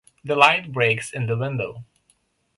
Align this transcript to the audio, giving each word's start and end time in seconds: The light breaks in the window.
The 0.23 0.35
light 0.35 0.71
breaks 0.71 1.13
in 1.13 1.27
the 1.27 1.37
window. 1.37 1.85